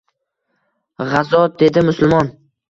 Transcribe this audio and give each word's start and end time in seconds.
G’azot, 1.11 1.61
dedi 1.65 1.85
musulmon. 1.91 2.35